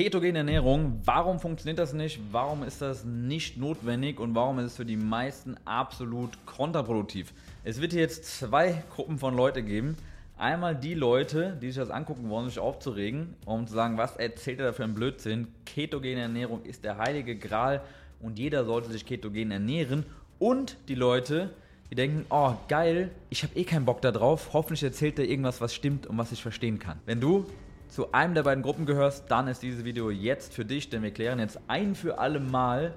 ketogene 0.00 0.38
Ernährung. 0.38 0.98
Warum 1.04 1.38
funktioniert 1.38 1.78
das 1.78 1.92
nicht? 1.92 2.20
Warum 2.32 2.62
ist 2.62 2.80
das 2.80 3.04
nicht 3.04 3.58
notwendig 3.58 4.18
und 4.18 4.34
warum 4.34 4.58
ist 4.58 4.64
es 4.64 4.76
für 4.78 4.86
die 4.86 4.96
meisten 4.96 5.56
absolut 5.66 6.30
kontraproduktiv? 6.46 7.34
Es 7.64 7.82
wird 7.82 7.92
hier 7.92 8.00
jetzt 8.00 8.24
zwei 8.24 8.82
Gruppen 8.94 9.18
von 9.18 9.36
Leuten 9.36 9.66
geben. 9.66 9.98
Einmal 10.38 10.74
die 10.74 10.94
Leute, 10.94 11.58
die 11.60 11.66
sich 11.66 11.76
das 11.76 11.90
angucken 11.90 12.30
wollen, 12.30 12.48
sich 12.48 12.58
aufzuregen, 12.58 13.34
um 13.44 13.66
zu 13.66 13.74
sagen, 13.74 13.98
was 13.98 14.16
erzählt 14.16 14.60
er 14.60 14.68
da 14.68 14.72
für 14.72 14.84
einen 14.84 14.94
Blödsinn? 14.94 15.48
Ketogene 15.66 16.22
Ernährung 16.22 16.62
ist 16.64 16.82
der 16.82 16.96
heilige 16.96 17.36
Gral 17.36 17.82
und 18.20 18.38
jeder 18.38 18.64
sollte 18.64 18.90
sich 18.90 19.04
ketogen 19.04 19.50
ernähren. 19.50 20.06
Und 20.38 20.78
die 20.88 20.94
Leute, 20.94 21.50
die 21.90 21.94
denken, 21.94 22.24
oh 22.30 22.54
geil, 22.68 23.10
ich 23.28 23.42
habe 23.42 23.54
eh 23.54 23.64
keinen 23.64 23.84
Bock 23.84 24.00
da 24.00 24.12
drauf. 24.12 24.54
Hoffentlich 24.54 24.82
erzählt 24.82 25.18
er 25.18 25.26
irgendwas, 25.26 25.60
was 25.60 25.74
stimmt 25.74 26.06
und 26.06 26.16
was 26.16 26.32
ich 26.32 26.40
verstehen 26.40 26.78
kann. 26.78 26.98
Wenn 27.04 27.20
du 27.20 27.44
zu 27.90 28.12
einem 28.12 28.34
der 28.34 28.44
beiden 28.44 28.62
Gruppen 28.62 28.86
gehörst, 28.86 29.24
dann 29.28 29.48
ist 29.48 29.62
dieses 29.62 29.84
Video 29.84 30.10
jetzt 30.10 30.54
für 30.54 30.64
dich, 30.64 30.88
denn 30.88 31.02
wir 31.02 31.10
klären 31.10 31.38
jetzt 31.38 31.60
ein 31.68 31.94
für 31.94 32.18
alle 32.18 32.40
Mal 32.40 32.94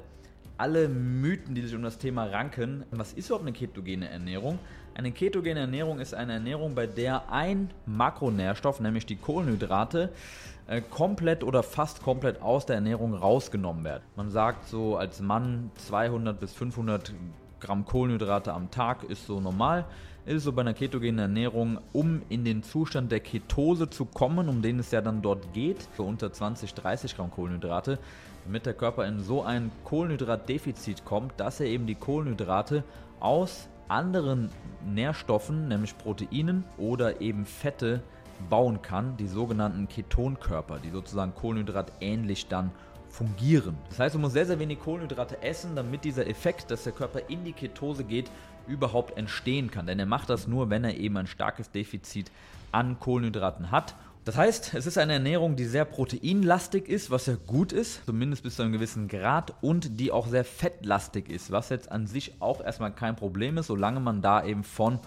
alle 0.57 0.87
Mythen, 0.87 1.55
die 1.55 1.61
sich 1.61 1.75
um 1.75 1.83
das 1.83 1.97
Thema 1.97 2.25
ranken. 2.25 2.83
Was 2.91 3.13
ist 3.13 3.27
überhaupt 3.27 3.45
eine 3.45 3.53
ketogene 3.53 4.09
Ernährung? 4.09 4.59
Eine 4.95 5.11
ketogene 5.11 5.59
Ernährung 5.59 5.99
ist 5.99 6.13
eine 6.13 6.33
Ernährung, 6.33 6.75
bei 6.75 6.85
der 6.85 7.31
ein 7.31 7.71
Makronährstoff, 7.85 8.79
nämlich 8.79 9.05
die 9.05 9.15
Kohlenhydrate, 9.15 10.09
äh, 10.67 10.81
komplett 10.81 11.43
oder 11.43 11.63
fast 11.63 12.03
komplett 12.03 12.41
aus 12.41 12.65
der 12.65 12.75
Ernährung 12.75 13.15
rausgenommen 13.15 13.83
wird. 13.83 14.03
Man 14.15 14.29
sagt 14.29 14.67
so 14.67 14.95
als 14.95 15.19
Mann 15.19 15.71
200 15.75 16.39
bis 16.39 16.53
500 16.53 17.13
Gramm 17.59 17.85
Kohlenhydrate 17.85 18.53
am 18.53 18.69
Tag 18.69 19.03
ist 19.03 19.25
so 19.25 19.39
normal. 19.39 19.85
Ist 20.25 20.43
so 20.43 20.53
bei 20.53 20.61
einer 20.61 20.73
ketogenen 20.73 21.19
Ernährung, 21.19 21.79
um 21.91 22.21
in 22.29 22.45
den 22.45 22.63
Zustand 22.63 23.11
der 23.11 23.19
Ketose 23.19 23.89
zu 23.89 24.05
kommen, 24.05 24.47
um 24.47 24.61
den 24.61 24.79
es 24.79 24.89
ja 24.91 25.01
dann 25.01 25.21
dort 25.21 25.51
geht, 25.51 25.85
so 25.97 26.05
unter 26.05 26.31
20, 26.31 26.73
30 26.73 27.17
Gramm 27.17 27.29
Kohlenhydrate, 27.29 27.99
damit 28.45 28.65
der 28.65 28.73
Körper 28.73 29.05
in 29.05 29.19
so 29.19 29.43
ein 29.43 29.69
Kohlenhydratdefizit 29.83 31.03
kommt, 31.03 31.33
dass 31.41 31.59
er 31.59 31.65
eben 31.65 31.87
die 31.87 31.95
Kohlenhydrate 31.95 32.85
aus 33.19 33.67
anderen 33.89 34.49
Nährstoffen, 34.85 35.67
nämlich 35.67 35.97
Proteinen 35.97 36.63
oder 36.77 37.19
eben 37.19 37.45
Fette, 37.45 38.01
bauen 38.49 38.81
kann, 38.81 39.17
die 39.17 39.27
sogenannten 39.27 39.89
Ketonkörper, 39.89 40.79
die 40.79 40.89
sozusagen 40.89 41.35
kohlenhydratähnlich 41.35 42.47
dann 42.47 42.71
fungieren. 43.09 43.77
Das 43.89 43.99
heißt, 43.99 44.15
du 44.15 44.19
musst 44.19 44.33
sehr, 44.33 44.45
sehr 44.45 44.57
wenig 44.57 44.79
Kohlenhydrate 44.79 45.41
essen, 45.43 45.75
damit 45.75 46.03
dieser 46.03 46.27
Effekt, 46.27 46.71
dass 46.71 46.83
der 46.83 46.93
Körper 46.93 47.21
in 47.27 47.43
die 47.43 47.53
Ketose 47.53 48.03
geht, 48.03 48.31
überhaupt 48.67 49.17
entstehen 49.17 49.71
kann. 49.71 49.87
Denn 49.87 49.99
er 49.99 50.05
macht 50.05 50.29
das 50.29 50.47
nur, 50.47 50.69
wenn 50.69 50.83
er 50.83 50.97
eben 50.97 51.17
ein 51.17 51.27
starkes 51.27 51.71
Defizit 51.71 52.31
an 52.71 52.99
Kohlenhydraten 52.99 53.71
hat. 53.71 53.95
Das 54.25 54.37
heißt, 54.37 54.73
es 54.73 54.85
ist 54.85 54.97
eine 54.97 55.13
Ernährung, 55.13 55.57
die 55.57 55.65
sehr 55.65 55.83
proteinlastig 55.83 56.87
ist, 56.87 57.11
was 57.11 57.25
ja 57.25 57.35
gut 57.45 57.73
ist, 57.73 58.05
zumindest 58.05 58.43
bis 58.43 58.55
zu 58.55 58.61
einem 58.61 58.71
gewissen 58.71 59.09
Grad, 59.09 59.53
und 59.61 59.99
die 59.99 60.11
auch 60.11 60.27
sehr 60.27 60.45
fettlastig 60.45 61.29
ist, 61.29 61.51
was 61.51 61.67
jetzt 61.69 61.91
an 61.91 62.07
sich 62.07 62.41
auch 62.41 62.63
erstmal 62.63 62.93
kein 62.93 63.17
Problem 63.17 63.57
ist, 63.57 63.67
solange 63.67 63.99
man 63.99 64.21
da 64.21 64.45
eben 64.45 64.63
von 64.63 64.99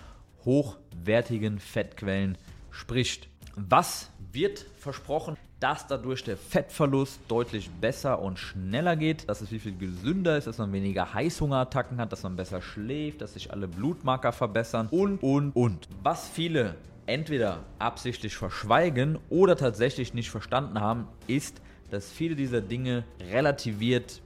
hochwertigen 0.45 1.61
Fettquellen 1.61 2.37
spricht. 2.71 3.29
Was 3.55 4.11
wird 4.33 4.67
versprochen, 4.77 5.39
dass 5.61 5.87
dadurch 5.87 6.23
der 6.23 6.37
Fettverlust 6.37 7.21
deutlich 7.29 7.71
besser 7.71 8.21
und 8.21 8.39
schneller 8.39 8.95
geht, 8.95 9.29
dass 9.29 9.41
es 9.41 9.49
viel, 9.49 9.61
viel 9.61 9.77
gesünder 9.77 10.37
ist, 10.37 10.47
dass 10.47 10.59
man 10.59 10.73
weniger 10.73 11.15
Heißhungerattacken 11.15 11.99
hat, 11.99 12.13
dass 12.13 12.23
man 12.23 12.37
besser 12.37 12.61
schläft, 12.61 13.23
dass 13.23 13.35
sich 13.35 13.51
alle 13.51 13.67
Blutmarker 13.67 14.33
verbessern 14.33 14.89
und, 14.91 15.23
und, 15.23 15.53
und. 15.53 15.89
Was 16.03 16.29
viele 16.29 16.75
entweder 17.07 17.65
absichtlich 17.79 18.37
verschweigen 18.37 19.19
oder 19.31 19.57
tatsächlich 19.57 20.13
nicht 20.13 20.31
verstanden 20.31 20.81
haben, 20.81 21.09
ist, 21.27 21.63
dass 21.91 22.11
viele 22.11 22.37
dieser 22.37 22.61
Dinge 22.61 23.05
relativiert 23.31 24.21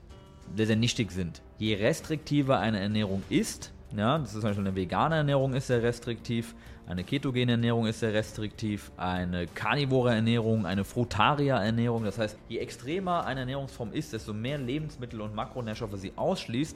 sehr, 0.57 0.67
sehr 0.67 0.75
nichtig 0.75 1.11
sind. 1.11 1.41
Je 1.59 1.75
restriktiver 1.75 2.59
eine 2.59 2.79
Ernährung 2.79 3.23
ist, 3.29 3.71
ja, 3.95 4.17
das 4.17 4.29
ist 4.29 4.33
zum 4.33 4.41
Beispiel 4.41 4.65
eine 4.65 4.75
vegane 4.75 5.15
Ernährung 5.15 5.53
ist 5.53 5.67
sehr 5.67 5.83
restriktiv, 5.83 6.55
eine 6.87 7.03
ketogene 7.03 7.53
Ernährung 7.53 7.85
ist 7.85 7.99
sehr 7.99 8.13
restriktiv, 8.13 8.91
eine 8.97 9.47
karnivore 9.47 10.13
Ernährung, 10.13 10.65
eine 10.65 10.83
Frutaria-Ernährung. 10.83 12.03
Das 12.03 12.17
heißt, 12.17 12.37
je 12.49 12.57
extremer 12.59 13.25
eine 13.25 13.41
Ernährungsform 13.41 13.93
ist, 13.93 14.13
desto 14.13 14.33
mehr 14.33 14.57
Lebensmittel 14.57 15.21
und 15.21 15.33
Makronährstoffe 15.35 15.97
sie 15.97 16.13
ausschließt, 16.15 16.75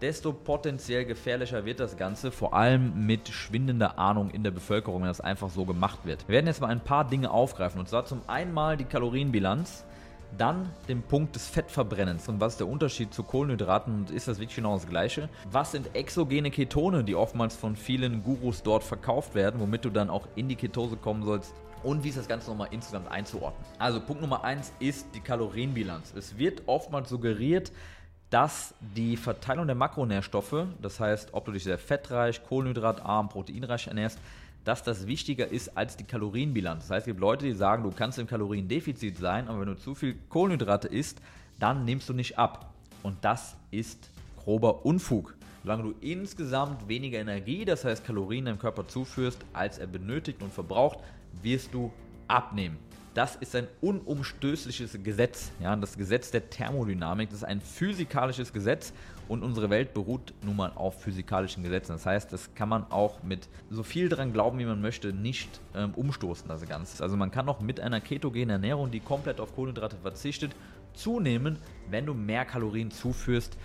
desto 0.00 0.32
potenziell 0.32 1.04
gefährlicher 1.04 1.64
wird 1.64 1.80
das 1.80 1.96
Ganze, 1.96 2.32
vor 2.32 2.54
allem 2.54 3.06
mit 3.06 3.28
schwindender 3.28 3.98
Ahnung 3.98 4.30
in 4.30 4.42
der 4.42 4.50
Bevölkerung, 4.50 5.02
wenn 5.02 5.08
das 5.08 5.20
einfach 5.20 5.48
so 5.48 5.64
gemacht 5.64 6.00
wird. 6.04 6.26
Wir 6.28 6.34
werden 6.34 6.46
jetzt 6.46 6.60
mal 6.60 6.68
ein 6.68 6.80
paar 6.80 7.08
Dinge 7.08 7.30
aufgreifen 7.30 7.78
und 7.78 7.88
zwar 7.88 8.04
zum 8.04 8.20
einen 8.26 8.52
mal 8.52 8.76
die 8.76 8.84
Kalorienbilanz. 8.84 9.84
Dann 10.38 10.70
den 10.88 11.02
Punkt 11.02 11.34
des 11.34 11.48
Fettverbrennens 11.48 12.28
und 12.28 12.40
was 12.40 12.54
ist 12.54 12.60
der 12.60 12.68
Unterschied 12.68 13.12
zu 13.12 13.22
Kohlenhydraten 13.22 13.94
und 13.94 14.10
ist 14.10 14.28
das 14.28 14.38
wirklich 14.38 14.56
genau 14.56 14.74
das 14.74 14.88
gleiche? 14.88 15.28
Was 15.50 15.72
sind 15.72 15.94
exogene 15.94 16.50
Ketone, 16.50 17.04
die 17.04 17.14
oftmals 17.14 17.54
von 17.54 17.76
vielen 17.76 18.22
Gurus 18.22 18.62
dort 18.62 18.82
verkauft 18.82 19.34
werden, 19.34 19.60
womit 19.60 19.84
du 19.84 19.90
dann 19.90 20.08
auch 20.08 20.26
in 20.34 20.48
die 20.48 20.56
Ketose 20.56 20.96
kommen 20.96 21.22
sollst? 21.22 21.54
Und 21.82 22.04
wie 22.04 22.08
ist 22.08 22.18
das 22.18 22.28
Ganze 22.28 22.48
nochmal 22.48 22.68
insgesamt 22.70 23.10
einzuordnen? 23.10 23.64
Also 23.78 24.00
Punkt 24.00 24.22
Nummer 24.22 24.44
1 24.44 24.72
ist 24.78 25.08
die 25.14 25.20
Kalorienbilanz. 25.20 26.14
Es 26.16 26.38
wird 26.38 26.62
oftmals 26.66 27.08
suggeriert, 27.08 27.72
dass 28.30 28.74
die 28.80 29.18
Verteilung 29.18 29.66
der 29.66 29.76
Makronährstoffe, 29.76 30.66
das 30.80 30.98
heißt, 30.98 31.34
ob 31.34 31.44
du 31.44 31.52
dich 31.52 31.64
sehr 31.64 31.76
fettreich, 31.76 32.42
kohlenhydratarm, 32.42 33.28
proteinreich 33.28 33.88
ernährst, 33.88 34.18
dass 34.64 34.82
das 34.82 35.06
wichtiger 35.06 35.48
ist 35.48 35.76
als 35.76 35.96
die 35.96 36.04
Kalorienbilanz. 36.04 36.84
Das 36.84 36.90
heißt, 36.90 37.06
es 37.06 37.10
gibt 37.10 37.20
Leute, 37.20 37.44
die 37.44 37.52
sagen, 37.52 37.82
du 37.82 37.90
kannst 37.90 38.18
im 38.18 38.26
Kaloriendefizit 38.26 39.18
sein, 39.18 39.48
aber 39.48 39.60
wenn 39.60 39.68
du 39.68 39.76
zu 39.76 39.94
viel 39.94 40.16
Kohlenhydrate 40.28 40.88
isst, 40.88 41.20
dann 41.58 41.84
nimmst 41.84 42.08
du 42.08 42.12
nicht 42.12 42.38
ab. 42.38 42.72
Und 43.02 43.24
das 43.24 43.56
ist 43.70 44.10
grober 44.36 44.84
Unfug. 44.84 45.34
Solange 45.62 45.84
du 45.84 45.94
insgesamt 46.00 46.88
weniger 46.88 47.18
Energie, 47.18 47.64
das 47.64 47.84
heißt 47.84 48.04
Kalorien 48.04 48.46
deinem 48.46 48.58
Körper 48.58 48.86
zuführst, 48.86 49.38
als 49.52 49.78
er 49.78 49.86
benötigt 49.86 50.42
und 50.42 50.52
verbraucht, 50.52 50.98
wirst 51.40 51.72
du 51.72 51.92
abnehmen. 52.26 52.78
Das 53.14 53.36
ist 53.36 53.54
ein 53.54 53.68
unumstößliches 53.82 54.98
Gesetz. 55.02 55.50
Ja, 55.60 55.76
das 55.76 55.98
Gesetz 55.98 56.30
der 56.30 56.48
Thermodynamik. 56.48 57.28
Das 57.28 57.38
ist 57.38 57.44
ein 57.44 57.60
physikalisches 57.60 58.52
Gesetz 58.54 58.94
und 59.28 59.42
unsere 59.42 59.68
Welt 59.68 59.92
beruht 59.92 60.32
nun 60.42 60.56
mal 60.56 60.72
auf 60.74 61.02
physikalischen 61.02 61.62
Gesetzen. 61.62 61.92
Das 61.92 62.06
heißt, 62.06 62.32
das 62.32 62.54
kann 62.54 62.70
man 62.70 62.90
auch 62.90 63.22
mit 63.22 63.48
so 63.70 63.82
viel 63.82 64.08
dran 64.08 64.32
glauben, 64.32 64.58
wie 64.58 64.64
man 64.64 64.80
möchte, 64.80 65.12
nicht 65.12 65.60
ähm, 65.74 65.92
umstoßen, 65.94 66.48
das 66.48 66.66
Ganze. 66.66 67.02
Also 67.02 67.16
man 67.16 67.30
kann 67.30 67.48
auch 67.50 67.60
mit 67.60 67.80
einer 67.80 68.00
ketogenen 68.00 68.50
Ernährung, 68.50 68.90
die 68.90 69.00
komplett 69.00 69.40
auf 69.40 69.54
Kohlenhydrate 69.54 69.96
verzichtet, 69.96 70.52
zunehmen, 70.94 71.58
wenn 71.90 72.06
du 72.06 72.14
mehr 72.14 72.46
Kalorien 72.46 72.90
zuführst, 72.90 73.58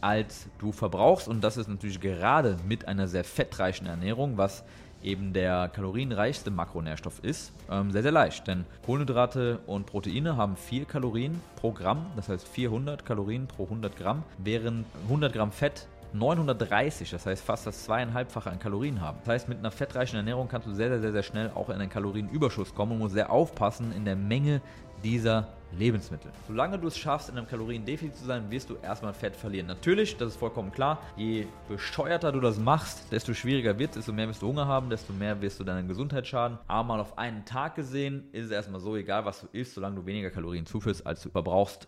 als 0.00 0.46
du 0.58 0.72
verbrauchst. 0.72 1.28
Und 1.28 1.42
das 1.42 1.56
ist 1.56 1.68
natürlich 1.68 2.00
gerade 2.00 2.58
mit 2.66 2.88
einer 2.88 3.08
sehr 3.08 3.24
fettreichen 3.24 3.86
Ernährung, 3.86 4.36
was 4.36 4.64
eben 5.04 5.32
der 5.32 5.68
kalorienreichste 5.68 6.50
Makronährstoff 6.50 7.20
ist, 7.22 7.52
ähm, 7.70 7.90
sehr, 7.90 8.02
sehr 8.02 8.12
leicht. 8.12 8.46
Denn 8.46 8.64
Kohlenhydrate 8.84 9.60
und 9.66 9.86
Proteine 9.86 10.36
haben 10.36 10.56
4 10.56 10.84
Kalorien 10.86 11.40
pro 11.56 11.72
Gramm, 11.72 12.06
das 12.16 12.28
heißt 12.28 12.48
400 12.48 13.04
Kalorien 13.04 13.46
pro 13.46 13.64
100 13.64 13.96
Gramm, 13.96 14.22
während 14.38 14.86
100 15.04 15.32
Gramm 15.32 15.52
Fett 15.52 15.86
930, 16.14 17.10
das 17.10 17.26
heißt 17.26 17.44
fast 17.44 17.66
das 17.66 17.84
zweieinhalbfache 17.84 18.48
an 18.48 18.60
Kalorien 18.60 19.00
haben. 19.00 19.18
Das 19.24 19.34
heißt, 19.34 19.48
mit 19.48 19.58
einer 19.58 19.72
fettreichen 19.72 20.16
Ernährung 20.16 20.46
kannst 20.48 20.68
du 20.68 20.72
sehr, 20.72 20.88
sehr, 20.88 21.00
sehr, 21.00 21.12
sehr 21.12 21.24
schnell 21.24 21.50
auch 21.54 21.68
in 21.68 21.74
einen 21.74 21.90
Kalorienüberschuss 21.90 22.74
kommen 22.74 22.92
und 22.92 22.98
musst 22.98 23.14
sehr 23.14 23.30
aufpassen 23.30 23.92
in 23.92 24.04
der 24.04 24.14
Menge 24.14 24.60
dieser 25.04 25.48
Lebensmittel. 25.78 26.30
Solange 26.46 26.78
du 26.78 26.88
es 26.88 26.96
schaffst, 26.96 27.28
in 27.28 27.36
einem 27.36 27.46
Kaloriendefizit 27.46 28.16
zu 28.16 28.24
sein, 28.24 28.50
wirst 28.50 28.70
du 28.70 28.76
erstmal 28.76 29.12
Fett 29.12 29.36
verlieren. 29.36 29.66
Natürlich, 29.66 30.16
das 30.16 30.30
ist 30.30 30.36
vollkommen 30.36 30.72
klar, 30.72 31.02
je 31.16 31.46
bescheuerter 31.68 32.32
du 32.32 32.40
das 32.40 32.58
machst, 32.58 33.12
desto 33.12 33.34
schwieriger 33.34 33.78
wird 33.78 33.90
es, 33.90 33.96
desto 33.96 34.12
mehr 34.12 34.28
wirst 34.28 34.42
du 34.42 34.48
Hunger 34.48 34.66
haben, 34.66 34.88
desto 34.88 35.12
mehr 35.12 35.40
wirst 35.40 35.60
du 35.60 35.64
deiner 35.64 35.82
Gesundheit 35.82 36.26
schaden. 36.26 36.58
Aber 36.66 36.84
mal 36.84 37.00
auf 37.00 37.18
einen 37.18 37.44
Tag 37.44 37.74
gesehen 37.74 38.28
ist 38.32 38.46
es 38.46 38.50
erstmal 38.50 38.80
so, 38.80 38.96
egal 38.96 39.24
was 39.24 39.42
du 39.42 39.48
isst, 39.52 39.74
solange 39.74 39.96
du 39.96 40.06
weniger 40.06 40.30
Kalorien 40.30 40.66
zuführst, 40.66 41.06
als 41.06 41.22
du 41.22 41.30
verbrauchst, 41.30 41.86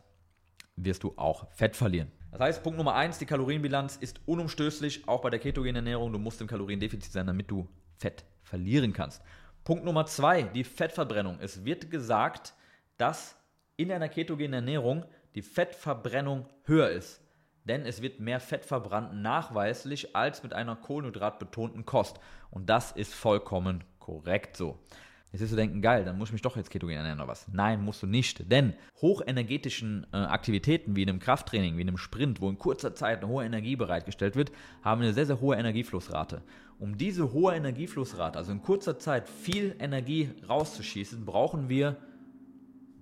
wirst 0.77 1.03
du 1.03 1.15
auch 1.17 1.51
Fett 1.53 1.75
verlieren. 1.75 2.11
Das 2.33 2.41
heißt, 2.41 2.63
Punkt 2.63 2.77
Nummer 2.77 2.95
eins, 2.95 3.19
die 3.19 3.25
Kalorienbilanz 3.25 3.97
ist 3.97 4.21
unumstößlich, 4.27 5.09
auch 5.09 5.23
bei 5.23 5.31
der 5.31 5.39
ketogenen 5.39 5.77
Ernährung. 5.77 6.13
Du 6.13 6.19
musst 6.19 6.41
im 6.43 6.47
Kaloriendefizit 6.47 7.13
sein, 7.13 7.27
damit 7.27 7.51
du 7.51 7.67
Fett 7.97 8.25
verlieren 8.43 8.93
kannst. 8.93 9.23
Punkt 9.65 9.85
Nummer 9.85 10.05
zwei, 10.05 10.43
die 10.43 10.65
Fettverbrennung. 10.65 11.39
Es 11.41 11.65
wird 11.65 11.91
gesagt, 11.91 12.53
dass 12.97 13.37
in 13.77 13.93
einer 13.93 14.09
ketogenen 14.09 14.55
Ernährung 14.55 15.05
die 15.35 15.43
Fettverbrennung 15.43 16.47
höher 16.65 16.91
ist. 16.91 17.21
Denn 17.65 17.85
es 17.85 18.01
wird 18.01 18.21
mehr 18.21 18.41
Fett 18.41 18.65
verbrannt 18.65 19.15
nachweislich 19.15 20.15
als 20.15 20.43
mit 20.43 20.53
einer 20.53 20.77
kohlenhydratbetonten 20.77 21.85
Kost. 21.85 22.21
Und 22.51 22.71
das 22.71 22.93
ist 22.93 23.13
vollkommen 23.13 23.83
korrekt 23.99 24.57
so. 24.57 24.79
Jetzt 25.33 25.41
wirst 25.41 25.53
du 25.53 25.57
denken, 25.57 25.83
geil, 25.83 26.05
dann 26.05 26.17
muss 26.17 26.29
ich 26.29 26.35
mich 26.35 26.43
doch 26.43 26.57
jetzt 26.57 26.71
ketogen 26.71 26.97
ernähren 26.97 27.19
oder 27.19 27.29
was. 27.29 27.49
Nein, 27.49 27.85
musst 27.85 28.03
du 28.03 28.07
nicht. 28.07 28.51
Denn 28.51 28.75
hochenergetischen 29.03 30.07
äh, 30.13 30.17
Aktivitäten 30.17 30.95
wie 30.95 31.03
in 31.03 31.09
einem 31.09 31.19
Krafttraining, 31.19 31.77
wie 31.77 31.83
in 31.83 31.89
einem 31.89 31.99
Sprint, 31.99 32.41
wo 32.41 32.49
in 32.49 32.57
kurzer 32.57 32.95
Zeit 32.95 33.19
eine 33.19 33.29
hohe 33.29 33.45
Energie 33.45 33.77
bereitgestellt 33.77 34.37
wird, 34.37 34.53
haben 34.83 35.03
eine 35.03 35.13
sehr, 35.13 35.27
sehr 35.27 35.41
hohe 35.41 35.57
Energieflussrate. 35.57 36.43
Um 36.79 36.97
diese 36.97 37.33
hohe 37.33 37.55
Energieflussrate, 37.55 38.39
also 38.39 38.53
in 38.53 38.63
kurzer 38.63 38.99
Zeit 38.99 39.29
viel 39.29 39.75
Energie 39.81 40.31
rauszuschießen, 40.49 41.27
brauchen 41.27 41.69
wir 41.69 41.97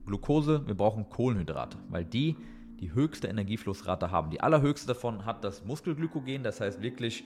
Glucose, 0.06 0.66
wir 0.66 0.74
brauchen 0.74 1.08
Kohlenhydrate, 1.08 1.78
weil 1.88 2.04
die 2.04 2.36
die 2.80 2.92
höchste 2.92 3.28
Energieflussrate 3.28 4.10
haben. 4.10 4.30
Die 4.30 4.40
allerhöchste 4.40 4.88
davon 4.88 5.24
hat 5.24 5.44
das 5.44 5.64
Muskelglykogen, 5.64 6.42
das 6.42 6.60
heißt 6.60 6.82
wirklich 6.82 7.24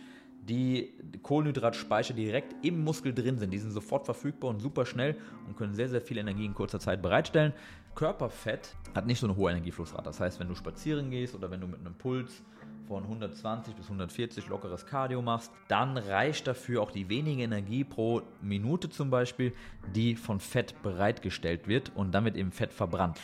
die 0.49 0.95
Kohlenhydratspeicher 1.23 2.15
direkt 2.15 2.55
im 2.65 2.83
Muskel 2.83 3.13
drin 3.13 3.39
sind. 3.39 3.53
Die 3.53 3.59
sind 3.59 3.73
sofort 3.73 4.05
verfügbar 4.05 4.51
und 4.51 4.61
super 4.61 4.87
schnell 4.87 5.17
und 5.47 5.57
können 5.57 5.75
sehr, 5.75 5.89
sehr 5.89 6.01
viel 6.01 6.19
Energie 6.19 6.47
in 6.47 6.55
kurzer 6.55 6.81
Zeit 6.81 7.03
bereitstellen. 7.03 7.53
Körperfett 7.95 8.77
hat 8.95 9.07
nicht 9.07 9.19
so 9.19 9.27
eine 9.27 9.37
hohe 9.37 9.51
Energieflussrate. 9.51 10.05
Das 10.05 10.21
heißt, 10.21 10.41
wenn 10.41 10.49
du 10.49 10.55
spazieren 10.55 11.11
gehst 11.11 11.35
oder 11.35 11.51
wenn 11.51 11.61
du 11.61 11.67
mit 11.67 11.81
einem 11.81 11.95
Puls 11.95 12.43
von 12.88 13.02
120 13.02 13.75
bis 13.75 13.85
140 13.87 14.49
lockeres 14.49 14.87
Cardio 14.87 15.20
machst, 15.20 15.52
dann 15.69 15.99
reicht 15.99 16.46
dafür 16.46 16.82
auch 16.82 16.90
die 16.90 17.08
wenige 17.11 17.43
Energie 17.43 17.85
pro 17.85 18.23
Minute 18.40 18.88
zum 18.88 19.11
Beispiel, 19.11 19.52
die 19.94 20.17
von 20.17 20.40
Fett 20.40 20.82
bereitgestellt 20.82 21.69
wird 21.69 21.93
und 21.94 22.12
damit 22.12 22.35
eben 22.35 22.50
Fett 22.50 22.73
verbrannt. 22.73 23.20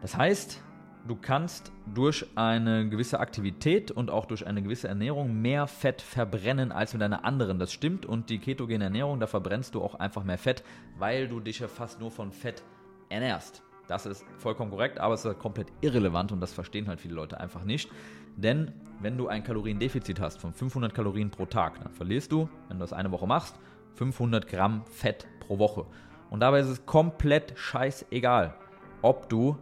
Das 0.00 0.16
heißt, 0.16 0.62
du 1.06 1.14
kannst 1.14 1.72
durch 1.94 2.26
eine 2.36 2.88
gewisse 2.88 3.20
Aktivität 3.20 3.90
und 3.90 4.10
auch 4.10 4.24
durch 4.24 4.46
eine 4.46 4.62
gewisse 4.62 4.88
Ernährung 4.88 5.40
mehr 5.42 5.66
Fett 5.66 6.00
verbrennen 6.00 6.72
als 6.72 6.94
mit 6.94 7.02
einer 7.02 7.26
anderen. 7.26 7.58
Das 7.58 7.70
stimmt 7.70 8.06
und 8.06 8.30
die 8.30 8.38
ketogene 8.38 8.84
Ernährung, 8.84 9.20
da 9.20 9.26
verbrennst 9.26 9.74
du 9.74 9.82
auch 9.82 9.94
einfach 9.96 10.24
mehr 10.24 10.38
Fett, 10.38 10.64
weil 10.98 11.28
du 11.28 11.38
dich 11.38 11.58
ja 11.58 11.68
fast 11.68 12.00
nur 12.00 12.10
von 12.10 12.32
Fett 12.32 12.62
ernährst. 13.10 13.62
Das 13.88 14.06
ist 14.06 14.24
vollkommen 14.38 14.70
korrekt, 14.70 14.98
aber 14.98 15.14
es 15.14 15.20
ist 15.20 15.26
halt 15.26 15.38
komplett 15.38 15.66
irrelevant 15.80 16.32
und 16.32 16.40
das 16.40 16.52
verstehen 16.52 16.88
halt 16.88 17.00
viele 17.00 17.14
Leute 17.14 17.38
einfach 17.38 17.64
nicht. 17.64 17.90
Denn 18.36 18.72
wenn 19.00 19.18
du 19.18 19.28
ein 19.28 19.42
Kaloriendefizit 19.42 20.20
hast 20.20 20.38
von 20.40 20.52
500 20.52 20.94
Kalorien 20.94 21.30
pro 21.30 21.46
Tag, 21.46 21.82
dann 21.82 21.92
verlierst 21.92 22.30
du, 22.32 22.48
wenn 22.68 22.78
du 22.78 22.82
das 22.82 22.92
eine 22.92 23.10
Woche 23.10 23.26
machst, 23.26 23.58
500 23.94 24.46
Gramm 24.46 24.84
Fett 24.86 25.26
pro 25.40 25.58
Woche. 25.58 25.86
Und 26.30 26.40
dabei 26.40 26.60
ist 26.60 26.68
es 26.68 26.86
komplett 26.86 27.52
scheißegal, 27.56 28.54
ob 29.02 29.28
du 29.28 29.56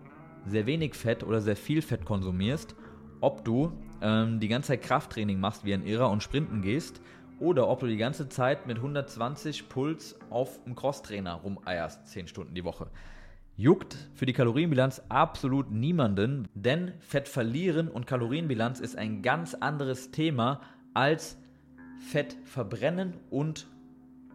sehr 0.47 0.67
wenig 0.67 0.95
Fett 0.95 1.25
oder 1.25 1.41
sehr 1.41 1.57
viel 1.57 1.83
Fett 1.83 2.05
konsumierst, 2.05 2.77
ob 3.21 3.45
du 3.45 3.73
ähm, 4.01 4.41
die 4.41 4.49
ganze 4.49 4.69
Zeit 4.69 4.83
Krafttraining 4.83 5.41
machst 5.41 5.65
wie 5.65 5.75
ein 5.75 5.85
Irrer 5.85 6.11
und 6.11 6.23
sprinten 6.23 6.63
gehst 6.63 7.01
oder 7.39 7.69
ob 7.69 7.81
du 7.81 7.87
die 7.87 7.97
ganze 7.97 8.29
Zeit 8.29 8.67
mit 8.67 8.77
120 8.77 9.69
Puls 9.69 10.19
auf 10.29 10.63
dem 10.65 10.75
Crosstrainer 10.75 11.35
rumeierst, 11.35 12.07
10 12.07 12.29
Stunden 12.29 12.55
die 12.55 12.65
Woche. 12.65 12.89
Juckt 13.57 13.97
für 14.15 14.27
die 14.27 14.33
Kalorienbilanz 14.33 15.03
absolut 15.09 15.71
niemanden, 15.71 16.49
denn 16.55 16.93
Fett 17.01 17.29
verlieren 17.29 17.89
und 17.89 18.07
Kalorienbilanz 18.07 18.81
ist 18.81 18.97
ein 18.97 19.23
ganz 19.23 19.55
anderes 19.55 20.11
Thema 20.11 20.63
als 20.95 21.37
Fett 21.99 22.37
verbrennen 22.45 23.15
und 23.29 23.67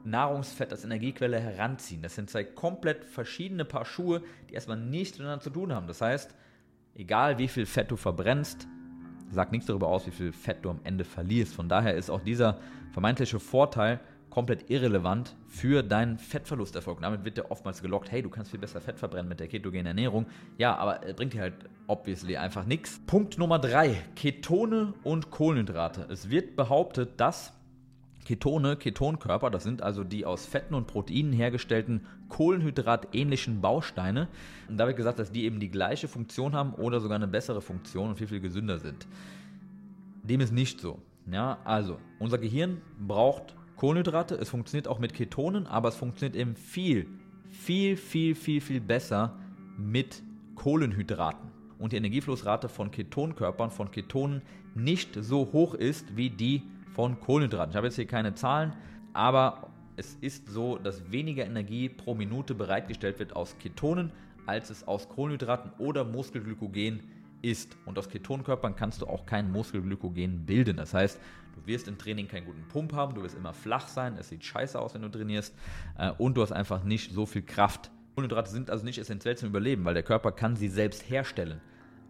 Nahrungsfett 0.05 0.71
als 0.71 0.85
Energiequelle 0.85 1.39
heranziehen. 1.39 2.01
Das 2.01 2.15
sind 2.15 2.29
zwei 2.29 2.43
komplett 2.43 3.03
verschiedene 3.03 3.65
Paar 3.65 3.85
Schuhe, 3.85 4.21
die 4.49 4.53
erstmal 4.53 4.77
nichts 4.77 5.17
miteinander 5.17 5.43
zu 5.43 5.49
tun 5.49 5.73
haben. 5.73 5.87
Das 5.87 6.01
heißt, 6.01 6.35
egal 6.93 7.39
wie 7.39 7.47
viel 7.47 7.65
Fett 7.65 7.89
du 7.89 7.95
verbrennst, 7.95 8.67
sagt 9.31 9.51
nichts 9.51 9.65
darüber 9.65 9.87
aus, 9.87 10.05
wie 10.05 10.11
viel 10.11 10.31
Fett 10.31 10.63
du 10.63 10.69
am 10.69 10.79
Ende 10.83 11.03
verlierst. 11.03 11.55
Von 11.55 11.67
daher 11.67 11.95
ist 11.95 12.09
auch 12.11 12.21
dieser 12.21 12.59
vermeintliche 12.91 13.39
Vorteil 13.39 13.99
komplett 14.35 14.69
irrelevant 14.69 15.33
für 15.47 15.81
deinen 15.81 16.17
Fettverlusterfolg. 16.17 16.99
Damit 16.99 17.23
wird 17.23 17.37
dir 17.37 17.51
oftmals 17.51 17.81
gelockt, 17.81 18.11
hey, 18.11 18.21
du 18.21 18.29
kannst 18.29 18.51
viel 18.51 18.59
besser 18.59 18.81
Fett 18.81 18.99
verbrennen 18.99 19.29
mit 19.29 19.39
der 19.39 19.47
ketogenen 19.47 19.85
Ernährung. 19.85 20.25
Ja, 20.57 20.75
aber 20.75 20.99
bringt 21.13 21.31
dir 21.31 21.39
halt 21.39 21.53
obviously 21.87 22.35
einfach 22.35 22.65
nichts. 22.65 22.99
Punkt 23.07 23.37
Nummer 23.37 23.59
drei: 23.59 23.95
Ketone 24.17 24.93
und 25.03 25.31
Kohlenhydrate. 25.31 26.07
Es 26.09 26.29
wird 26.29 26.57
behauptet, 26.57 27.11
dass 27.15 27.53
Ketone, 28.25 28.75
Ketonkörper, 28.75 29.49
das 29.49 29.63
sind 29.63 29.81
also 29.81 30.03
die 30.03 30.25
aus 30.25 30.45
Fetten 30.45 30.73
und 30.73 30.87
Proteinen 30.87 31.31
hergestellten 31.31 32.05
kohlenhydratähnlichen 32.27 33.61
Bausteine. 33.61 34.27
Und 34.67 34.75
da 34.75 34.85
wird 34.85 34.97
gesagt, 34.97 35.17
dass 35.17 35.31
die 35.31 35.45
eben 35.45 35.61
die 35.61 35.71
gleiche 35.71 36.09
Funktion 36.09 36.53
haben 36.53 36.73
oder 36.73 36.99
sogar 36.99 37.15
eine 37.15 37.29
bessere 37.29 37.61
Funktion 37.61 38.09
und 38.09 38.17
viel, 38.17 38.27
viel 38.27 38.41
gesünder 38.41 38.79
sind. 38.79 39.07
Dem 40.23 40.41
ist 40.41 40.51
nicht 40.51 40.81
so. 40.81 40.99
Ja, 41.31 41.57
also, 41.63 41.99
unser 42.19 42.37
Gehirn 42.37 42.81
braucht 42.99 43.55
Kohlenhydrate. 43.75 44.35
Es 44.35 44.49
funktioniert 44.49 44.87
auch 44.87 44.99
mit 44.99 45.13
Ketonen, 45.13 45.67
aber 45.67 45.89
es 45.89 45.95
funktioniert 45.95 46.35
eben 46.35 46.55
viel, 46.55 47.07
viel, 47.49 47.97
viel, 47.97 48.35
viel, 48.35 48.61
viel 48.61 48.81
besser 48.81 49.37
mit 49.77 50.23
Kohlenhydraten. 50.55 51.51
Und 51.77 51.91
die 51.91 51.97
Energieflussrate 51.97 52.69
von 52.69 52.91
Ketonkörpern, 52.91 53.69
von 53.69 53.91
Ketonen 53.91 54.41
nicht 54.75 55.15
so 55.15 55.51
hoch 55.51 55.73
ist 55.73 56.15
wie 56.15 56.29
die 56.29 56.63
von 56.93 57.19
Kohlenhydraten. 57.19 57.71
Ich 57.71 57.75
habe 57.75 57.87
jetzt 57.87 57.95
hier 57.95 58.07
keine 58.07 58.33
Zahlen, 58.35 58.73
aber 59.13 59.69
es 59.97 60.15
ist 60.21 60.49
so, 60.49 60.77
dass 60.77 61.11
weniger 61.11 61.45
Energie 61.45 61.89
pro 61.89 62.15
Minute 62.15 62.55
bereitgestellt 62.55 63.19
wird 63.19 63.35
aus 63.35 63.57
Ketonen, 63.59 64.11
als 64.45 64.69
es 64.69 64.87
aus 64.87 65.09
Kohlenhydraten 65.09 65.71
oder 65.77 66.03
Muskelglykogen 66.03 67.01
ist. 67.45 67.77
Und 67.85 67.97
aus 67.97 68.09
Ketonkörpern 68.09 68.75
kannst 68.75 69.01
du 69.01 69.07
auch 69.07 69.25
kein 69.25 69.51
Muskelglykogen 69.51 70.45
bilden. 70.45 70.77
Das 70.77 70.93
heißt, 70.93 71.19
du 71.55 71.67
wirst 71.67 71.87
im 71.87 71.97
Training 71.97 72.27
keinen 72.27 72.45
guten 72.45 72.67
Pump 72.67 72.93
haben, 72.93 73.15
du 73.15 73.23
wirst 73.23 73.35
immer 73.35 73.53
flach 73.53 73.87
sein, 73.87 74.17
es 74.17 74.29
sieht 74.29 74.43
scheiße 74.43 74.79
aus, 74.79 74.93
wenn 74.93 75.01
du 75.01 75.09
trainierst 75.09 75.55
äh, 75.97 76.11
und 76.17 76.35
du 76.35 76.41
hast 76.41 76.51
einfach 76.51 76.83
nicht 76.83 77.11
so 77.11 77.25
viel 77.25 77.43
Kraft. 77.43 77.91
Kohlenhydrate 78.15 78.49
sind 78.49 78.69
also 78.69 78.83
nicht 78.83 78.97
essentiell 78.97 79.37
zum 79.37 79.49
Überleben, 79.49 79.85
weil 79.85 79.93
der 79.93 80.03
Körper 80.03 80.31
kann 80.31 80.55
sie 80.55 80.69
selbst 80.69 81.09
herstellen. 81.09 81.61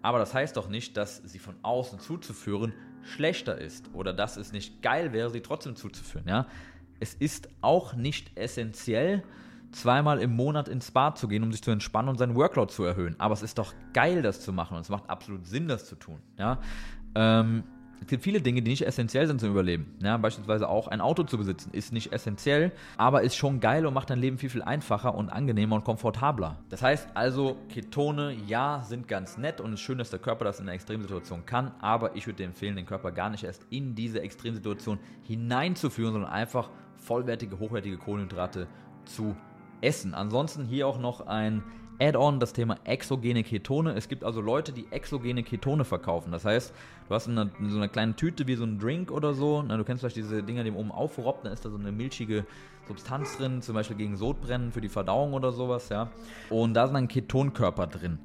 Aber 0.02 0.20
das 0.20 0.34
heißt 0.34 0.56
doch 0.56 0.70
nicht, 0.70 0.98
dass 0.98 1.18
sie 1.18 1.40
von 1.40 1.56
außen 1.64 2.00
zuzuführen 2.00 2.74
schlechter 3.02 3.58
ist 3.58 3.90
oder 3.94 4.14
dass 4.14 4.38
es 4.38 4.52
nicht 4.52 4.82
geil 4.82 5.14
wäre, 5.14 5.30
sie 5.30 5.42
trotzdem 5.42 5.76
zuzuführen. 5.76 6.28
Ja? 6.28 6.48
Es 7.00 7.14
ist 7.16 7.50
auch 7.62 7.96
nicht 7.96 8.38
essentiell, 8.38 9.24
zweimal 9.72 10.20
im 10.20 10.36
Monat 10.36 10.68
ins 10.68 10.88
Spa 10.88 11.16
zu 11.16 11.28
gehen, 11.28 11.44
um 11.44 11.52
sich 11.52 11.62
zu 11.62 11.72
entspannen 11.72 12.10
und 12.10 12.18
seinen 12.18 12.36
Workload 12.36 12.72
zu 12.72 12.84
erhöhen. 12.84 13.16
Aber 13.20 13.34
es 13.34 13.42
ist 13.42 13.58
doch 13.58 13.74
geil, 13.94 14.22
das 14.22 14.42
zu 14.42 14.54
machen 14.54 14.76
und 14.76 14.82
es 14.82 14.90
macht 14.90 15.10
absolut 15.10 15.48
Sinn, 15.48 15.68
das 15.68 15.88
zu 15.88 15.96
tun. 15.96 16.20
Ja? 16.38 16.60
Ähm, 17.16 17.64
es 18.02 18.08
gibt 18.08 18.24
viele 18.24 18.42
Dinge, 18.42 18.62
die 18.62 18.70
nicht 18.70 18.86
essentiell 18.86 19.26
sind 19.26 19.40
zum 19.40 19.50
Überleben. 19.50 19.96
Ja, 20.02 20.18
beispielsweise 20.18 20.70
auch 20.70 20.88
ein 20.88 21.02
Auto 21.02 21.24
zu 21.24 21.38
besitzen 21.38 21.72
ist 21.74 21.94
nicht 21.94 22.12
essentiell, 22.12 22.72
aber 22.98 23.22
ist 23.22 23.36
schon 23.36 23.60
geil 23.60 23.86
und 23.86 23.94
macht 23.94 24.10
dein 24.10 24.20
Leben 24.20 24.38
viel, 24.38 24.50
viel 24.50 24.62
einfacher 24.62 25.16
und 25.16 25.30
angenehmer 25.30 25.78
und 25.78 25.86
komfortabler. 25.86 26.60
Das 26.70 26.82
heißt 26.82 27.10
also, 27.16 27.58
Ketone, 27.70 28.36
ja, 28.48 28.84
sind 28.84 29.08
ganz 29.08 29.38
nett 29.38 29.62
und 29.62 29.74
es 29.74 29.80
ist 29.80 29.86
schön, 29.86 29.98
dass 29.98 30.10
der 30.10 30.20
Körper 30.20 30.46
das 30.46 30.60
in 30.60 30.66
einer 30.66 30.74
Extremsituation 30.74 31.46
kann, 31.46 31.72
aber 31.80 32.16
ich 32.16 32.28
würde 32.28 32.38
dir 32.38 32.46
empfehlen, 32.46 32.76
den 32.76 32.86
Körper 32.86 33.12
gar 33.12 33.30
nicht 33.30 33.44
erst 33.44 33.66
in 33.70 33.96
diese 33.96 34.22
Extremsituation 34.22 35.00
hineinzuführen, 35.24 36.14
sondern 36.14 36.32
einfach 36.32 36.70
vollwertige, 36.98 37.60
hochwertige 37.60 37.98
Kohlenhydrate 37.98 38.68
zu 39.06 39.36
essen. 39.86 40.14
Ansonsten 40.14 40.66
hier 40.66 40.88
auch 40.88 41.00
noch 41.00 41.28
ein 41.28 41.64
Add-on 42.00 42.40
das 42.40 42.52
Thema 42.52 42.78
exogene 42.84 43.44
Ketone. 43.44 43.94
Es 43.94 44.10
gibt 44.10 44.24
also 44.24 44.42
Leute, 44.42 44.74
die 44.74 44.86
exogene 44.92 45.44
Ketone 45.44 45.86
verkaufen. 45.86 46.32
Das 46.32 46.44
heißt, 46.44 46.74
du 47.08 47.16
hast 47.16 47.30
eine, 47.30 47.52
so 47.68 47.78
eine 47.78 47.88
kleine 47.88 48.16
Tüte 48.16 48.48
wie 48.48 48.56
so 48.56 48.66
ein 48.66 48.80
Drink 48.80 49.12
oder 49.12 49.34
so. 49.34 49.64
Na, 49.66 49.78
du 49.78 49.84
kennst 49.86 50.02
vielleicht 50.02 50.18
diese 50.18 50.44
Dinger, 50.44 50.64
die 50.64 50.72
oben 50.72 50.92
aufrobbt, 50.92 51.46
da 51.46 51.52
ist 51.52 51.64
da 51.64 51.70
so 51.70 51.78
eine 51.78 51.92
milchige 51.92 52.46
Substanz 52.88 53.38
drin, 53.38 53.62
zum 53.62 53.76
Beispiel 53.76 53.96
gegen 53.96 54.18
Sodbrennen 54.18 54.72
für 54.72 54.82
die 54.82 54.90
Verdauung 54.90 55.34
oder 55.34 55.52
sowas, 55.52 55.90
ja. 55.90 56.12
Und 56.50 56.74
da 56.74 56.86
sind 56.86 56.96
dann 56.96 57.08
Ketonkörper 57.08 57.88
drin. 57.88 58.20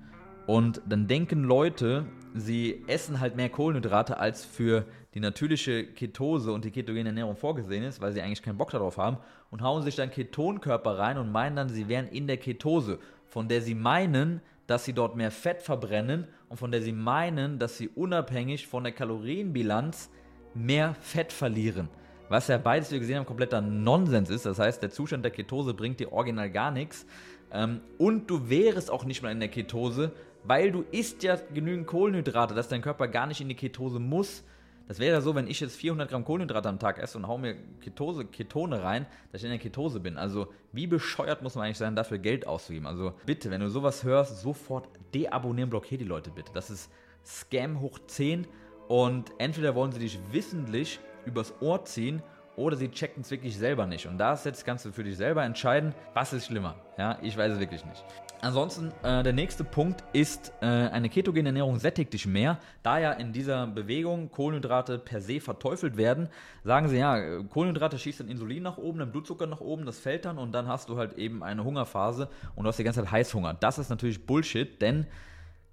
Und 0.47 0.83
dann 0.87 1.07
denken 1.07 1.45
Leute, 1.45 2.07
sie 2.35 2.83
essen 2.89 3.21
halt 3.21 3.37
mehr 3.37 3.49
Kohlenhydrate, 3.49 4.19
als 4.19 4.45
für 4.45 4.85
die 5.15 5.21
natürliche 5.21 5.87
Ketose 5.87 6.53
und 6.53 6.65
die 6.65 6.71
ketogene 6.71 7.09
Ernährung 7.09 7.37
vorgesehen 7.37 7.83
ist, 7.83 8.01
weil 8.01 8.13
sie 8.13 8.23
eigentlich 8.23 8.43
keinen 8.43 8.59
Bock 8.59 8.71
darauf 8.71 8.97
haben 8.97 9.19
und 9.51 9.63
hauen 9.63 9.83
sich 9.83 9.97
dann 9.97 10.11
Ketonkörper 10.11 10.99
rein 10.99 11.19
und 11.19 11.33
meinen 11.33 11.57
dann, 11.57 11.69
sie 11.69 11.89
wären 11.89 12.07
in 12.09 12.27
der 12.27 12.37
Ketose 12.37 12.99
von 13.31 13.49
der 13.49 13.63
sie 13.63 13.75
meinen, 13.75 14.43
dass 14.67 14.85
sie 14.85 14.93
dort 14.93 15.17
mehr 15.17 15.31
Fett 15.31 15.63
verbrennen 15.63 16.27
und 16.49 16.59
von 16.59 16.71
der 16.71 16.83
sie 16.83 16.93
meinen, 16.93 17.59
dass 17.59 17.79
sie 17.79 17.89
unabhängig 17.89 18.67
von 18.67 18.85
der 18.85 18.93
Kalorienbilanz 18.93 20.11
mehr 20.55 20.95
Fett 21.01 21.33
verlieren. 21.33 21.89
Was 22.29 22.49
ja 22.49 22.59
beides, 22.59 22.91
wie 22.91 22.95
wir 22.95 23.01
gesehen 23.01 23.19
haben, 23.19 23.27
kompletter 23.27 23.61
Nonsens 23.61 24.31
ist. 24.31 24.47
Das 24.47 24.59
heißt, 24.59 24.83
der 24.83 24.91
Zustand 24.91 25.25
der 25.25 25.33
Ketose 25.33 25.75
bringt 25.75 25.99
dir 25.99 26.13
original 26.13 26.51
gar 26.51 26.71
nichts. 26.71 27.07
Ähm, 27.53 27.81
und 27.99 28.31
du 28.31 28.49
wärst 28.49 28.91
auch 28.91 29.05
nicht 29.05 29.23
mal 29.23 29.33
in 29.33 29.41
der 29.41 29.49
Ketose, 29.49 30.13
weil 30.45 30.71
du 30.71 30.85
isst 30.93 31.23
ja 31.23 31.37
genügend 31.53 31.87
Kohlenhydrate, 31.87 32.55
dass 32.55 32.69
dein 32.69 32.83
Körper 32.83 33.09
gar 33.09 33.27
nicht 33.27 33.41
in 33.41 33.49
die 33.49 33.57
Ketose 33.57 33.99
muss. 33.99 34.45
Das 34.91 34.99
wäre 34.99 35.23
so, 35.23 35.37
wenn 35.37 35.47
ich 35.47 35.61
jetzt 35.61 35.77
400 35.77 36.11
Gramm 36.11 36.25
Kohlenhydrate 36.25 36.69
am 36.69 36.81
Tag 36.81 36.99
esse 36.99 37.17
und 37.17 37.29
hau 37.29 37.39
mir 37.39 37.55
Ketose, 37.81 38.25
Ketone 38.25 38.83
rein, 38.83 39.07
dass 39.31 39.41
ich 39.41 39.45
in 39.45 39.51
der 39.51 39.61
Ketose 39.61 40.01
bin. 40.01 40.17
Also 40.17 40.49
wie 40.73 40.89
bescheuert 40.89 41.43
muss 41.43 41.55
man 41.55 41.67
eigentlich 41.67 41.79
sein, 41.79 41.95
dafür 41.95 42.19
Geld 42.19 42.45
auszugeben? 42.45 42.89
Also 42.89 43.13
bitte, 43.25 43.53
wenn 43.53 43.61
du 43.61 43.69
sowas 43.69 44.03
hörst, 44.03 44.41
sofort 44.41 44.89
deabonnieren, 45.15 45.71
blockier 45.71 45.97
die 45.97 46.05
Leute 46.05 46.33
bitte. 46.33 46.51
Das 46.55 46.71
ist 46.71 46.91
Scam 47.25 47.81
hoch 47.81 48.01
10 48.05 48.49
und 48.89 49.31
entweder 49.39 49.77
wollen 49.77 49.93
sie 49.93 50.01
dich 50.01 50.19
wissentlich 50.33 50.99
übers 51.25 51.55
Ohr 51.61 51.85
ziehen 51.85 52.21
oder 52.57 52.77
sie 52.77 52.91
checken 52.91 53.21
es 53.21 53.31
wirklich 53.31 53.57
selber 53.57 53.87
nicht. 53.87 54.09
Und 54.09 54.19
da 54.19 54.33
ist 54.33 54.45
jetzt 54.45 54.65
kannst 54.65 54.87
du 54.87 54.91
für 54.91 55.05
dich 55.05 55.17
selber 55.17 55.45
entscheiden, 55.45 55.95
was 56.15 56.33
ist 56.33 56.47
schlimmer. 56.47 56.75
Ja, 56.99 57.17
ich 57.23 57.37
weiß 57.37 57.53
es 57.53 57.61
wirklich 57.61 57.85
nicht. 57.85 58.05
Ansonsten, 58.43 58.91
äh, 59.03 59.23
der 59.23 59.35
nächste 59.35 59.65
Punkt 59.65 60.03
ist, 60.15 60.53
äh, 60.63 60.65
eine 60.65 61.11
ketogene 61.11 61.51
Ernährung 61.51 61.79
sättigt 61.79 62.15
dich 62.15 62.27
mehr. 62.27 62.59
Da 62.83 62.99
ja 62.99 63.13
in 63.13 63.35
dieser 63.35 63.67
Bewegung 63.67 64.31
Kohlenhydrate 64.31 64.99
per 64.99 65.21
se 65.21 65.41
verteufelt 65.41 65.99
werden, 65.99 66.29
sagen 66.65 66.89
sie, 66.89 66.97
ja, 66.97 67.43
Kohlenhydrate 67.43 67.99
schießt 67.99 68.21
dann 68.21 68.29
Insulin 68.29 68.63
nach 68.63 68.79
oben, 68.79 69.01
den 69.01 69.13
Blutzucker 69.13 69.47
nach 69.47 69.61
oben, 69.61 69.85
das 69.85 69.99
fällt 69.99 70.25
dann 70.25 70.39
und 70.39 70.53
dann 70.53 70.69
hast 70.69 70.89
du 70.89 70.97
halt 70.97 71.19
eben 71.19 71.43
eine 71.43 71.65
Hungerphase 71.65 72.29
und 72.55 72.65
du 72.65 72.69
hast 72.69 72.79
die 72.79 72.85
ganze 72.85 73.01
Zeit 73.03 73.11
Heißhunger. 73.11 73.55
Das 73.55 73.79
ist 73.79 73.91
natürlich 73.91 74.25
Bullshit, 74.25 74.81
denn 74.81 75.07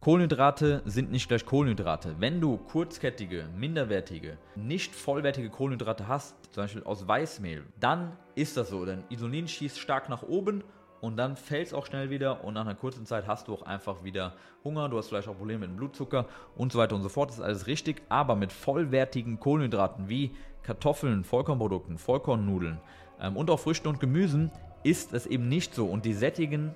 Kohlenhydrate 0.02 0.82
sind 0.86 1.10
nicht 1.10 1.30
gleich 1.30 1.46
Kohlenhydrate. 1.46 2.16
Wenn 2.20 2.42
du 2.42 2.58
kurzkettige, 2.58 3.46
minderwertige, 3.58 4.38
nicht 4.56 4.94
vollwertige 4.94 5.50
Kohlenhydrate 5.50 6.08
hast, 6.08 6.36
zum 6.52 6.64
Beispiel 6.64 6.84
aus 6.84 7.08
Weißmehl, 7.08 7.64
dann 7.80 8.12
ist 8.36 8.58
das 8.58 8.70
so, 8.70 8.86
denn 8.86 9.06
Insulin 9.10 9.48
schießt 9.48 9.80
stark 9.80 10.10
nach 10.10 10.24
oben 10.24 10.64
und 11.02 11.18
dann 11.18 11.36
fällt 11.36 11.68
es 11.68 11.74
auch 11.74 11.86
schnell 11.86 12.10
wieder 12.10 12.44
und 12.44 12.56
nach 12.56 12.62
einer 12.62 12.76
kurzen 12.76 13.06
Zeit 13.06 13.28
hast 13.28 13.48
du 13.48 13.54
auch 13.54 13.62
einfach 13.62 14.04
wieder 14.04 14.34
Hunger, 14.64 14.90
du 14.90 14.98
hast 14.98 15.10
vielleicht 15.10 15.28
auch 15.28 15.38
Probleme 15.38 15.60
mit 15.60 15.70
dem 15.70 15.78
Blutzucker 15.78 16.26
und 16.56 16.72
so 16.72 16.80
weiter 16.80 16.96
und 16.96 17.04
so 17.04 17.10
fort. 17.10 17.30
Das 17.30 17.38
ist 17.38 17.44
alles 17.44 17.68
richtig, 17.68 18.02
aber 18.10 18.36
mit 18.36 18.52
vollwertigen 18.52 19.40
Kohlenhydraten 19.40 20.10
wie 20.10 20.32
Kartoffeln, 20.64 21.24
Vollkornprodukten, 21.24 21.98
Vollkornnudeln 21.98 22.80
ähm, 23.22 23.38
und 23.38 23.50
auch 23.50 23.60
Früchten 23.60 23.88
und 23.88 24.00
Gemüsen 24.00 24.52
ist 24.84 25.14
es 25.14 25.26
eben 25.26 25.48
nicht 25.48 25.74
so 25.74 25.86
und 25.86 26.06
die 26.06 26.14
sättigen 26.14 26.74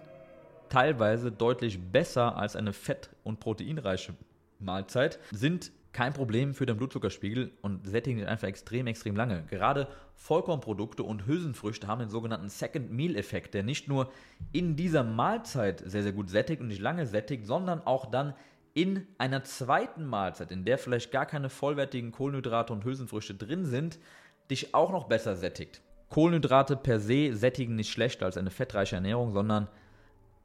teilweise 0.70 1.32
deutlich 1.32 1.80
besser 1.92 2.38
als 2.38 2.56
eine 2.56 2.74
fett- 2.74 3.10
und 3.24 3.40
proteinreiche 3.40 4.14
Mahlzeit, 4.60 5.20
sind 5.32 5.72
kein 5.94 6.14
Problem 6.14 6.54
für 6.54 6.66
den 6.66 6.78
Blutzuckerspiegel 6.78 7.52
und 7.62 7.86
sättigen 7.86 8.20
den 8.20 8.28
einfach 8.28 8.48
extrem, 8.48 8.88
extrem 8.88 9.16
lange. 9.16 9.44
Gerade 9.50 9.88
Vollkornprodukte 10.16 11.04
und 11.04 11.26
Hülsenfrüchte 11.26 11.88
haben 11.88 12.00
den 12.00 12.10
sogenannten 12.10 12.50
Second 12.50 12.92
Meal 12.92 13.16
Effekt, 13.16 13.54
der 13.54 13.64
nicht 13.64 13.88
nur 13.88 14.12
in 14.52 14.76
dieser 14.76 15.04
Mahlzeit 15.04 15.84
sehr, 15.86 16.04
sehr 16.04 16.14
gut 16.14 16.30
sättigt 16.30 16.62
und 16.62 16.68
nicht 16.68 16.82
lange 16.82 17.06
sättigt, 17.06 17.46
sondern 17.46 17.82
auch 17.82 18.10
dann 18.10 18.34
in 18.74 19.06
einer 19.18 19.44
zweiten 19.44 20.06
Mahlzeit, 20.06 20.52
in 20.52 20.64
der 20.64 20.78
vielleicht 20.78 21.12
gar 21.12 21.26
keine 21.26 21.50
vollwertigen 21.50 22.12
Kohlenhydrate 22.12 22.72
und 22.72 22.86
Hülsenfrüchte 22.86 23.36
drin 23.36 23.66
sind, 23.66 24.00
dich 24.50 24.74
auch 24.74 24.92
noch 24.92 25.06
besser 25.06 25.36
sättigt. 25.36 25.82
Kohlenhydrate 26.10 26.78
per 26.78 27.00
se 27.00 27.34
sättigen 27.34 27.76
nicht 27.76 27.92
schlechter 27.92 28.26
als 28.26 28.38
eine 28.38 28.50
fettreiche 28.50 28.96
Ernährung, 28.96 29.32
sondern 29.32 29.68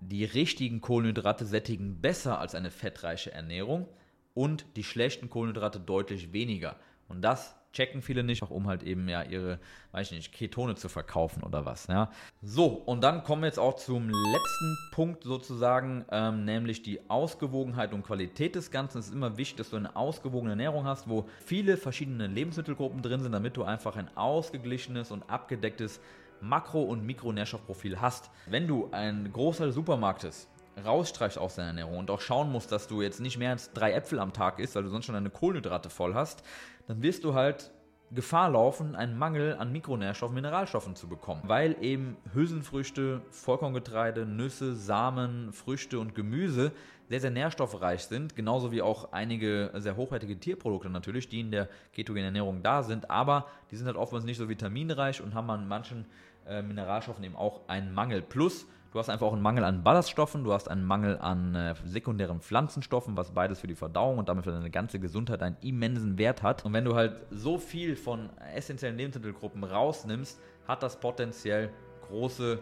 die 0.01 0.25
richtigen 0.25 0.81
Kohlenhydrate 0.81 1.45
sättigen 1.45 2.01
besser 2.01 2.39
als 2.39 2.55
eine 2.55 2.71
fettreiche 2.71 3.33
Ernährung 3.33 3.89
und 4.37 4.67
die 4.77 4.85
schlechten 4.85 5.31
Kohlenhydrate 5.31 5.81
deutlich 5.81 6.33
weniger. 6.33 6.77
Und 7.09 7.23
das 7.23 7.57
checken 7.73 8.03
viele 8.03 8.23
nicht, 8.23 8.43
auch 8.43 8.51
um 8.51 8.67
halt 8.69 8.83
eben 8.83 9.09
ja 9.09 9.23
ihre, 9.23 9.59
weiß 9.93 10.11
ich 10.11 10.17
nicht, 10.17 10.33
Ketone 10.33 10.75
zu 10.77 10.89
verkaufen 10.89 11.43
oder 11.43 11.65
was. 11.65 11.87
Ja. 11.87 12.11
So, 12.43 12.67
und 12.67 13.03
dann 13.03 13.23
kommen 13.23 13.43
wir 13.43 13.49
jetzt 13.49 13.59
auch 13.59 13.77
zum 13.77 14.09
letzten 14.09 14.77
Punkt 14.93 15.25
sozusagen, 15.25 16.05
ähm, 16.11 16.45
nämlich 16.45 16.83
die 16.83 17.09
Ausgewogenheit 17.09 17.93
und 17.93 18.03
Qualität 18.03 18.55
des 18.55 18.71
Ganzen. 18.71 18.99
Es 18.99 19.09
ist 19.09 19.15
immer 19.15 19.37
wichtig, 19.37 19.57
dass 19.57 19.71
du 19.71 19.77
eine 19.77 19.97
ausgewogene 19.97 20.53
Ernährung 20.53 20.85
hast, 20.85 21.09
wo 21.09 21.29
viele 21.45 21.77
verschiedene 21.77 22.27
Lebensmittelgruppen 22.27 23.03
drin 23.03 23.21
sind, 23.21 23.33
damit 23.33 23.57
du 23.57 23.65
einfach 23.65 23.97
ein 23.97 24.15
ausgeglichenes 24.17 25.11
und 25.11 25.29
abgedecktes 25.31 26.01
Makro- 26.41 26.85
und 26.85 27.05
Mikronährstoffprofil 27.05 28.01
hast. 28.01 28.31
Wenn 28.47 28.67
du 28.67 28.91
einen 28.91 29.33
Großteil 29.33 29.69
des 29.69 29.75
Supermarktes 29.75 30.49
rausstreichst 30.85 31.39
aus 31.39 31.57
deiner 31.57 31.69
Ernährung 31.69 31.99
und 31.99 32.11
auch 32.11 32.21
schauen 32.21 32.51
musst, 32.51 32.71
dass 32.73 32.87
du 32.89 33.03
jetzt 33.03 33.21
nicht 33.21 33.39
mehr 33.39 33.51
als 33.51 33.73
drei 33.73 33.93
Äpfel 33.93 34.19
am 34.19 34.33
Tag 34.33 34.59
isst, 34.59 34.75
weil 34.75 34.83
du 34.83 34.89
sonst 34.89 35.07
schon 35.07 35.15
deine 35.15 35.31
Kohlenhydrate 35.31 35.91
voll 35.91 36.15
hast, 36.15 36.43
dann 36.87 37.03
wirst 37.03 37.25
du 37.25 37.35
halt 37.35 37.71
Gefahr 38.13 38.51
laufen, 38.51 38.95
einen 38.95 39.19
Mangel 39.19 39.57
an 39.57 39.73
Mikronährstoffen, 39.73 40.35
Mineralstoffen 40.35 40.95
zu 40.95 41.09
bekommen, 41.09 41.43
weil 41.47 41.77
eben 41.81 42.17
Hülsenfrüchte, 42.33 43.21
Vollkorngetreide, 43.31 44.27
Nüsse, 44.27 44.77
Samen, 44.77 45.53
Früchte 45.53 45.99
und 45.99 46.15
Gemüse 46.15 46.71
sehr, 47.09 47.21
sehr 47.21 47.33
nährstoffreich 47.33 48.05
sind, 48.05 48.37
genauso 48.37 48.71
wie 48.71 48.83
auch 48.83 49.13
einige 49.13 49.73
sehr 49.75 49.97
hochwertige 49.97 50.39
Tierprodukte 50.39 50.89
natürlich, 50.89 51.29
die 51.29 51.41
in 51.41 51.51
der 51.51 51.69
ketogenen 51.93 52.27
Ernährung 52.27 52.63
da 52.63 52.85
sind, 52.85 53.11
aber 53.11 53.47
die 53.73 53.77
sind 53.77 53.87
halt 53.87 53.97
oftmals 53.97 54.25
nicht 54.25 54.39
so 54.39 54.49
vitaminreich 54.49 55.21
und 55.21 55.35
haben 55.35 55.51
an 55.51 55.67
manchen 55.67 56.07
äh, 56.47 56.63
Mineralstoffen 56.63 57.25
eben 57.25 57.37
auch 57.37 57.69
einen 57.69 57.93
Mangel. 57.93 58.23
Plus, 58.23 58.67
Du 58.97 59.01
hast 59.01 59.11
einfach 59.11 59.27
auch 59.27 59.35
einen 59.35 59.43
Mangel 59.43 59.63
an 59.63 59.83
Ballaststoffen, 59.83 60.43
du 60.43 60.55
hast 60.55 60.71
einen 60.71 60.83
Mangel 60.83 61.19
an 61.19 61.55
äh, 61.55 61.75
sekundären 61.85 62.41
Pflanzenstoffen, 62.41 63.15
was 63.15 63.33
beides 63.33 63.61
für 63.61 63.67
die 63.67 63.75
Verdauung 63.75 64.17
und 64.17 64.31
damit 64.31 64.45
für 64.45 64.53
deine 64.53 64.71
ganze 64.71 64.99
Gesundheit 64.99 65.43
einen 65.43 65.59
immensen 65.61 66.17
Wert 66.17 66.43
hat. 66.43 66.65
Und 66.65 66.73
wenn 66.73 66.87
du 66.87 66.95
halt 66.95 67.21
so 67.31 67.59
viel 67.59 67.95
von 67.95 68.31
essentiellen 68.55 68.97
Lebensmittelgruppen 68.97 69.65
rausnimmst, 69.65 70.41
hat 70.67 70.83
das 70.83 70.99
potenziell 70.99 71.69
große 72.09 72.59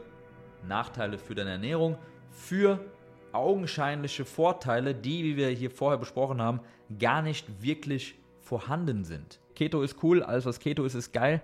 Nachteile 0.66 1.18
für 1.18 1.36
deine 1.36 1.50
Ernährung, 1.50 1.98
für 2.32 2.80
augenscheinliche 3.30 4.24
Vorteile, 4.24 4.92
die, 4.92 5.22
wie 5.22 5.36
wir 5.36 5.50
hier 5.50 5.70
vorher 5.70 5.98
besprochen 5.98 6.42
haben, 6.42 6.58
gar 6.98 7.22
nicht 7.22 7.62
wirklich 7.62 8.16
vorhanden 8.40 9.04
sind. 9.04 9.38
Keto 9.54 9.82
ist 9.82 10.02
cool, 10.02 10.24
alles 10.24 10.46
was 10.46 10.58
Keto 10.58 10.84
ist, 10.84 10.94
ist 10.94 11.12
geil. 11.12 11.42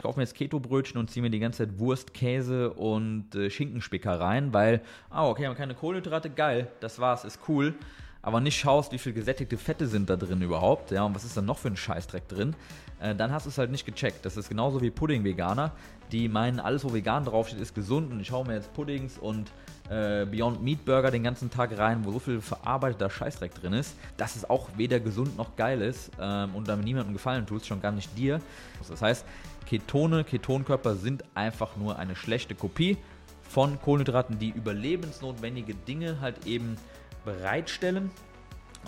Ich 0.00 0.02
kaufe 0.02 0.18
mir 0.18 0.22
jetzt 0.22 0.34
Keto-Brötchen 0.34 0.98
und 0.98 1.10
ziehe 1.10 1.22
mir 1.22 1.28
die 1.28 1.40
ganze 1.40 1.58
Zeit 1.58 1.78
Wurst, 1.78 2.14
Käse 2.14 2.72
und 2.72 3.34
äh, 3.34 3.50
Schinkenspicker 3.50 4.18
rein, 4.18 4.50
weil, 4.54 4.80
ah, 5.10 5.28
okay, 5.28 5.46
haben 5.46 5.54
keine 5.54 5.74
Kohlenhydrate, 5.74 6.30
geil, 6.30 6.68
das 6.80 7.00
war's, 7.00 7.26
ist 7.26 7.38
cool. 7.48 7.74
Aber 8.22 8.40
nicht 8.40 8.58
schaust, 8.58 8.92
wie 8.92 8.98
viel 8.98 9.12
gesättigte 9.12 9.58
Fette 9.58 9.86
sind 9.86 10.08
da 10.08 10.16
drin 10.16 10.40
überhaupt, 10.40 10.90
ja, 10.90 11.04
und 11.04 11.14
was 11.14 11.24
ist 11.24 11.36
da 11.36 11.42
noch 11.42 11.58
für 11.58 11.68
ein 11.68 11.76
Scheißdreck 11.76 12.28
drin, 12.28 12.56
äh, 12.98 13.14
dann 13.14 13.30
hast 13.30 13.44
du 13.44 13.50
es 13.50 13.58
halt 13.58 13.70
nicht 13.70 13.84
gecheckt. 13.84 14.24
Das 14.24 14.38
ist 14.38 14.48
genauso 14.48 14.80
wie 14.80 14.90
Pudding-Veganer, 14.90 15.72
die 16.12 16.30
meinen, 16.30 16.60
alles, 16.60 16.82
wo 16.82 16.94
vegan 16.94 17.26
draufsteht, 17.26 17.60
ist 17.60 17.74
gesund 17.74 18.10
und 18.10 18.20
ich 18.20 18.28
schaue 18.28 18.46
mir 18.46 18.54
jetzt 18.54 18.72
Puddings 18.72 19.18
und 19.18 19.50
äh, 19.90 20.24
Beyond 20.24 20.62
Meat 20.62 20.84
Burger 20.84 21.10
den 21.10 21.24
ganzen 21.24 21.50
Tag 21.50 21.76
rein, 21.76 22.04
wo 22.04 22.12
so 22.12 22.20
viel 22.20 22.40
verarbeiteter 22.40 23.10
Scheißdreck 23.10 23.54
drin 23.54 23.72
ist, 23.72 23.96
dass 24.16 24.36
es 24.36 24.48
auch 24.48 24.68
weder 24.76 25.00
gesund 25.00 25.36
noch 25.36 25.56
geil 25.56 25.82
ist 25.82 26.10
ähm, 26.20 26.54
und 26.54 26.68
damit 26.68 26.84
niemandem 26.84 27.12
gefallen 27.12 27.44
tut, 27.44 27.66
schon 27.66 27.82
gar 27.82 27.92
nicht 27.92 28.16
dir. 28.16 28.40
Das 28.88 29.02
heißt, 29.02 29.26
Ketone, 29.70 30.24
Ketonkörper 30.24 30.96
sind 30.96 31.22
einfach 31.36 31.76
nur 31.76 31.96
eine 31.96 32.16
schlechte 32.16 32.56
Kopie 32.56 32.96
von 33.40 33.80
Kohlenhydraten, 33.80 34.36
die 34.36 34.48
überlebensnotwendige 34.48 35.76
Dinge 35.76 36.20
halt 36.20 36.44
eben 36.44 36.76
bereitstellen 37.24 38.10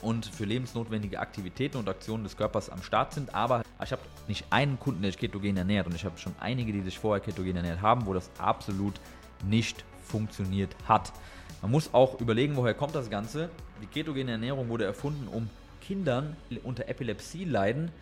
und 0.00 0.26
für 0.26 0.44
lebensnotwendige 0.44 1.20
Aktivitäten 1.20 1.76
und 1.76 1.88
Aktionen 1.88 2.24
des 2.24 2.36
Körpers 2.36 2.68
am 2.68 2.82
Start 2.82 3.12
sind. 3.14 3.32
Aber 3.32 3.62
ich 3.80 3.92
habe 3.92 4.02
nicht 4.26 4.44
einen 4.50 4.76
Kunden, 4.80 5.02
der 5.02 5.12
sich 5.12 5.20
ketogen 5.20 5.56
ernährt 5.56 5.86
und 5.86 5.94
ich 5.94 6.04
habe 6.04 6.18
schon 6.18 6.34
einige, 6.40 6.72
die 6.72 6.80
sich 6.80 6.98
vorher 6.98 7.24
ketogen 7.24 7.54
ernährt 7.54 7.80
haben, 7.80 8.04
wo 8.06 8.12
das 8.12 8.28
absolut 8.38 8.94
nicht 9.46 9.84
funktioniert 10.02 10.74
hat. 10.88 11.12
Man 11.60 11.70
muss 11.70 11.94
auch 11.94 12.20
überlegen, 12.20 12.56
woher 12.56 12.74
kommt 12.74 12.96
das 12.96 13.08
Ganze. 13.08 13.50
Die 13.80 13.86
ketogene 13.86 14.32
Ernährung 14.32 14.68
wurde 14.68 14.84
erfunden, 14.84 15.28
um 15.28 15.48
Kindern 15.80 16.36
unter 16.64 16.88
Epilepsie 16.88 17.44
leiden, 17.44 17.92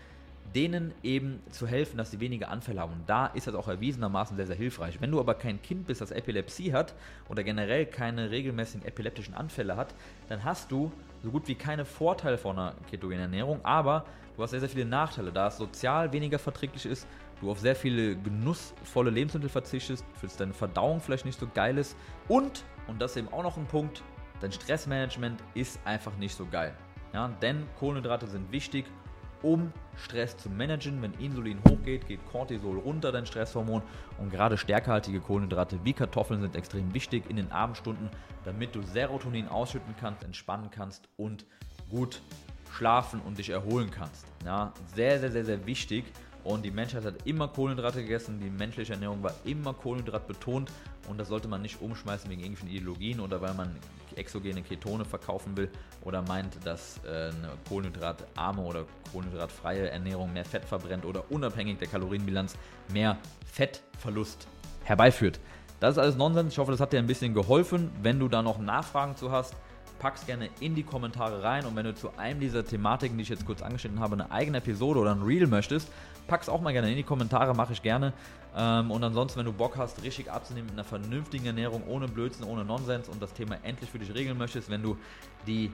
denen 0.55 0.93
eben 1.03 1.41
zu 1.51 1.67
helfen, 1.67 1.97
dass 1.97 2.11
sie 2.11 2.21
weniger 2.21 2.49
Anfälle 2.49 2.81
haben. 2.81 2.93
Und 2.93 3.09
da 3.09 3.27
ist 3.27 3.47
das 3.47 3.55
auch 3.55 3.69
erwiesenermaßen 3.69 4.37
sehr, 4.37 4.47
sehr 4.47 4.57
hilfreich. 4.57 5.01
Wenn 5.01 5.11
du 5.11 5.21
aber 5.21 5.35
kein 5.35 5.63
Kind 5.63 5.87
bist, 5.87 6.01
das 6.01 6.11
Epilepsie 6.11 6.73
hat 6.73 6.95
oder 7.29 7.43
generell 7.43 7.87
keine 7.87 8.31
regelmäßigen 8.31 8.87
epileptischen 8.87 9.35
Anfälle 9.35 9.77
hat, 9.77 9.95
dann 10.29 10.45
hast 10.45 10.71
du 10.73 10.93
so 11.23 11.31
gut 11.31 11.47
wie 11.49 11.55
keine 11.55 11.85
Vorteile 11.85 12.39
von 12.39 12.59
einer 12.59 12.75
ketogenen 12.91 13.23
Ernährung, 13.23 13.61
aber 13.63 14.05
du 14.37 14.43
hast 14.43 14.51
sehr, 14.51 14.61
sehr 14.61 14.69
viele 14.69 14.87
Nachteile, 14.87 15.33
da 15.33 15.49
es 15.49 15.59
sozial 15.59 16.13
weniger 16.13 16.39
verträglich 16.39 16.87
ist, 16.87 17.07
du 17.41 17.51
auf 17.51 17.61
sehr 17.61 17.77
viele 17.77 18.17
genussvolle 18.17 19.11
Lebensmittel 19.11 19.51
verzichtest, 19.51 20.05
für 20.15 20.27
deine 20.27 20.55
Verdauung 20.55 21.01
vielleicht 21.01 21.27
nicht 21.27 21.39
so 21.39 21.49
geil 21.53 21.79
ist 21.79 21.97
und, 22.29 22.65
und 22.87 23.01
das 23.01 23.13
ist 23.13 23.17
eben 23.19 23.29
auch 23.29 23.43
noch 23.43 23.57
ein 23.57 23.67
Punkt, 23.67 24.03
dein 24.41 24.53
Stressmanagement 24.53 25.43
ist 25.55 25.79
einfach 25.85 26.17
nicht 26.17 26.35
so 26.35 26.47
geil. 26.47 26.75
Ja, 27.13 27.29
denn 27.43 27.67
Kohlenhydrate 27.79 28.27
sind 28.29 28.53
wichtig, 28.53 28.87
um 29.43 29.73
Stress 29.97 30.37
zu 30.37 30.49
managen. 30.49 31.01
Wenn 31.03 31.13
Insulin 31.15 31.59
hochgeht, 31.69 32.07
geht 32.07 32.21
Cortisol 32.31 32.79
runter, 32.79 33.13
dein 33.13 33.27
Stresshormon. 33.27 33.83
Und 34.19 34.31
gerade 34.31 34.57
stärkehaltige 34.57 35.21
Kohlenhydrate 35.21 35.79
wie 35.85 35.93
Kartoffeln 35.93 36.41
sind 36.41 36.57
extrem 36.57 36.93
wichtig 36.95 37.29
in 37.29 37.37
den 37.37 37.51
Abendstunden, 37.53 38.09
damit 38.45 38.75
du 38.75 38.83
Serotonin 38.83 39.49
ausschütten 39.49 39.95
kannst, 39.99 40.25
entspannen 40.25 40.71
kannst 40.71 41.09
und 41.17 41.45
gut 41.91 42.21
schlafen 42.73 43.21
und 43.21 43.39
dich 43.39 43.51
erholen 43.51 43.91
kannst. 43.91 44.27
Ja, 44.45 44.73
sehr, 44.95 45.19
sehr, 45.19 45.31
sehr, 45.31 45.45
sehr 45.45 45.67
wichtig. 45.67 46.05
Und 46.45 46.65
die 46.65 46.71
Menschheit 46.71 47.05
hat 47.05 47.27
immer 47.27 47.49
Kohlenhydrate 47.49 48.03
gegessen, 48.03 48.41
die 48.41 48.51
menschliche 48.51 48.95
Ernährung 48.95 49.23
war 49.23 49.35
immer 49.45 49.75
Kohlenhydrat 49.75 50.27
betont 50.27 50.71
und 51.09 51.19
das 51.19 51.29
sollte 51.29 51.49
man 51.49 51.63
nicht 51.63 51.81
umschmeißen 51.81 52.31
wegen 52.31 52.41
irgendwelchen 52.41 52.75
Ideologien 52.75 53.21
oder 53.21 53.41
weil 53.41 53.55
man 53.55 53.77
exogene 54.17 54.63
Ketone 54.63 55.05
verkaufen 55.05 55.57
will 55.57 55.69
oder 56.03 56.23
meint, 56.23 56.57
dass 56.65 57.01
äh, 57.05 57.09
eine 57.09 57.53
kohlenhydratarme 57.69 58.63
oder 58.63 58.85
kohlenhydratfreie 59.13 59.91
Ernährung 59.91 60.33
mehr 60.33 60.45
Fett 60.45 60.65
verbrennt 60.65 61.05
oder 61.05 61.31
unabhängig 61.31 61.79
der 61.79 61.89
Kalorienbilanz 61.89 62.57
mehr 62.93 63.19
Fettverlust 63.47 64.47
herbeiführt. 64.85 65.41
Das 65.79 65.93
ist 65.93 65.99
alles 65.99 66.17
Nonsens. 66.17 66.53
Ich 66.53 66.59
hoffe, 66.59 66.73
das 66.73 66.81
hat 66.81 66.93
dir 66.93 66.99
ein 66.99 67.07
bisschen 67.07 67.33
geholfen. 67.33 67.91
Wenn 68.03 68.19
du 68.19 68.29
da 68.29 68.43
noch 68.43 68.59
Nachfragen 68.59 69.17
zu 69.17 69.31
hast, 69.31 69.55
pack's 70.01 70.27
gerne 70.27 70.49
in 70.59 70.75
die 70.75 70.83
Kommentare 70.83 71.45
rein. 71.45 71.65
Und 71.65 71.77
wenn 71.77 71.85
du 71.85 71.95
zu 71.95 72.11
einem 72.17 72.41
dieser 72.41 72.65
Thematiken, 72.65 73.17
die 73.17 73.23
ich 73.23 73.29
jetzt 73.29 73.47
kurz 73.47 73.63
angeschnitten 73.63 74.01
habe, 74.01 74.15
eine 74.15 74.33
eigene 74.33 74.59
Episode 74.59 74.99
oder 74.99 75.13
ein 75.15 75.23
Reel 75.23 75.47
möchtest, 75.47 75.93
pack's 76.27 76.49
auch 76.49 76.61
mal 76.61 76.73
gerne 76.73 76.91
in 76.91 76.97
die 76.97 77.05
Kommentare, 77.05 77.55
mache 77.55 77.75
ich 77.75 77.83
gerne. 77.83 78.13
Ähm, 78.57 78.91
und 78.91 79.05
ansonsten, 79.05 79.39
wenn 79.39 79.47
du 79.47 79.53
Bock 79.53 79.77
hast, 79.77 80.03
richtig 80.03 80.31
abzunehmen 80.31 80.67
mit 80.67 80.75
einer 80.75 80.85
vernünftigen 80.85 81.47
Ernährung, 81.47 81.87
ohne 81.87 82.09
Blödsinn, 82.09 82.47
ohne 82.47 82.65
Nonsens 82.65 83.09
und 83.09 83.23
das 83.23 83.33
Thema 83.33 83.59
endlich 83.63 83.91
für 83.91 84.01
dich 84.01 84.13
regeln 84.13 84.37
möchtest, 84.37 84.71
wenn 84.71 84.83
du 84.83 84.97
die 85.47 85.71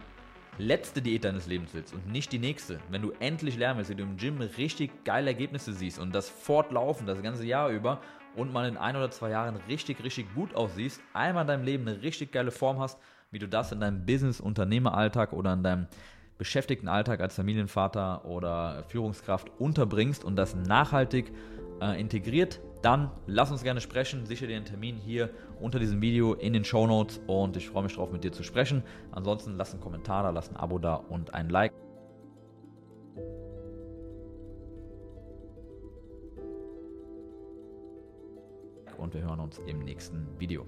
letzte 0.59 1.02
Diät 1.02 1.25
deines 1.25 1.47
Lebens 1.47 1.71
willst 1.73 1.95
und 1.95 2.11
nicht 2.11 2.33
die 2.33 2.38
nächste, 2.38 2.80
wenn 2.90 3.02
du 3.02 3.12
endlich 3.21 3.56
lernen 3.56 3.78
willst, 3.78 3.90
wie 3.90 3.95
du 3.95 4.02
im 4.02 4.16
Gym 4.16 4.40
richtig 4.40 5.04
geile 5.04 5.28
Ergebnisse 5.28 5.73
siehst 5.73 5.99
und 5.99 6.14
das 6.14 6.28
fortlaufen, 6.28 7.06
das 7.06 7.23
ganze 7.23 7.45
Jahr 7.45 7.68
über 7.68 8.00
und 8.35 8.52
mal 8.52 8.68
in 8.68 8.76
ein 8.76 8.97
oder 8.97 9.11
zwei 9.11 9.30
Jahren 9.30 9.56
richtig, 9.68 10.02
richtig 10.02 10.35
gut 10.35 10.54
aussiehst, 10.54 11.00
einmal 11.12 11.42
in 11.42 11.49
deinem 11.49 11.64
Leben 11.64 11.88
eine 11.88 12.02
richtig 12.02 12.33
geile 12.33 12.50
Form 12.50 12.78
hast, 12.78 12.99
wie 13.37 13.38
du 13.38 13.49
das 13.49 13.71
in 13.71 13.81
deinem 13.81 14.07
Business, 14.07 14.40
Unternehmeralltag 14.40 15.35
oder 15.35 15.52
in 15.52 15.62
deinem 15.62 15.88
Beschäftigtenalltag 16.38 17.21
als 17.21 17.35
Familienvater 17.35 18.25
oder 18.25 18.85
Führungskraft 18.88 19.50
unterbringst 19.59 20.25
und 20.25 20.37
das 20.37 20.55
nachhaltig 20.55 21.31
äh, 21.83 22.00
integriert, 22.00 22.61
dann 22.81 23.11
lass 23.26 23.50
uns 23.50 23.62
gerne 23.62 23.83
sprechen. 23.83 24.25
Sichere 24.25 24.49
dir 24.49 24.57
einen 24.57 24.64
Termin 24.64 24.97
hier 24.97 25.28
unter 25.61 25.78
diesem 25.78 26.00
Video 26.00 26.33
in 26.33 26.55
den 26.55 26.64
Show 26.64 26.87
Notes 26.87 27.21
und 27.26 27.59
ich 27.59 27.69
freue 27.69 27.83
mich 27.83 27.93
darauf, 27.93 28.11
mit 28.11 28.25
dir 28.25 28.33
zu 28.33 28.43
sprechen. 28.43 28.83
Ansonsten 29.12 29.59
lass 29.59 29.73
einen 29.73 29.83
Kommentar 29.83 30.23
da, 30.23 30.31
lass 30.31 30.49
ein 30.49 30.57
Abo 30.57 30.78
da 30.78 30.95
und 30.95 31.35
ein 31.35 31.50
Like. 31.50 31.73
Und 38.97 39.12
wir 39.12 39.21
hören 39.21 39.40
uns 39.40 39.59
im 39.66 39.81
nächsten 39.81 40.26
Video. 40.38 40.64